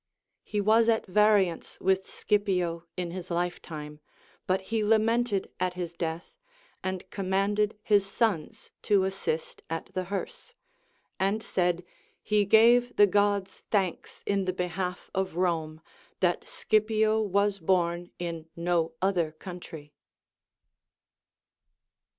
lie 0.51 0.59
was 0.59 0.89
at 0.89 1.05
variance 1.05 1.79
with 1.79 2.09
Scipio 2.09 2.87
in 2.97 3.11
his 3.11 3.29
lifetime, 3.29 3.99
but 4.47 4.59
he 4.73 4.83
lamented 4.83 5.51
at 5.59 5.75
his 5.75 5.93
death, 5.93 6.39
and 6.83 7.07
commanded 7.11 7.77
his 7.83 8.03
sons 8.03 8.71
to 8.81 9.03
assist 9.03 9.61
at 9.69 9.91
the 9.93 10.05
hearse; 10.05 10.55
and 11.19 11.43
said, 11.43 11.83
he 12.23 12.45
gave 12.45 12.95
the 12.95 13.05
Gods 13.05 13.61
thanks 13.69 14.23
in 14.25 14.45
the 14.45 14.53
behalf 14.53 15.11
of 15.13 15.35
Rome, 15.35 15.81
that 16.19 16.47
Scipio 16.47 17.21
was 17.21 17.59
born 17.59 18.09
in 18.17 18.49
no 18.55 18.93
other 19.03 19.31
country. 19.31 19.93